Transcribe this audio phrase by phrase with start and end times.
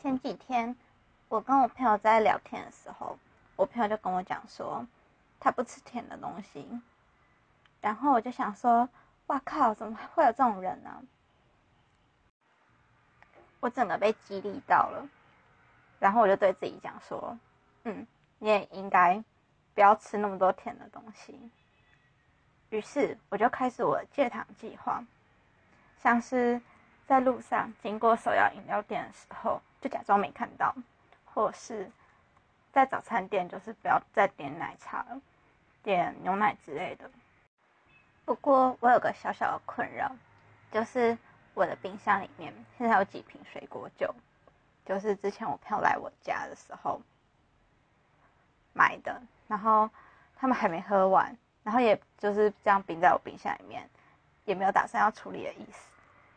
[0.00, 0.76] 前几天
[1.28, 3.18] 我跟我朋友在聊天的时候，
[3.56, 4.86] 我朋友就跟我讲说，
[5.40, 6.66] 他不吃甜的东西。
[7.80, 8.88] 然后我就想说，
[9.26, 11.02] 哇靠，怎么会有这种人呢？
[13.58, 15.08] 我整个被激励到了。
[15.98, 17.36] 然后我就对自己讲说，
[17.82, 18.06] 嗯，
[18.38, 19.22] 你也应该
[19.74, 21.50] 不要吃那么多甜的东西。
[22.70, 25.04] 于是我就开始我的戒糖计划，
[26.00, 26.60] 像是
[27.08, 30.74] 在路上经过手摇饮料店的时候，就假装没看到；
[31.24, 31.90] 或是
[32.70, 35.18] 在早餐店，就是不要再点奶茶了，
[35.82, 37.10] 点牛奶之类的。
[38.26, 40.14] 不过我有个小小的困扰，
[40.70, 41.16] 就是
[41.54, 44.14] 我的冰箱里面现在有几瓶水果酒，
[44.84, 47.00] 就是之前我朋友来我家的时候
[48.74, 49.88] 买的，然后
[50.36, 51.34] 他们还没喝完。
[51.64, 53.88] 然后也就是这样冰在我冰箱里面，
[54.44, 55.88] 也没有打算要处理的意思。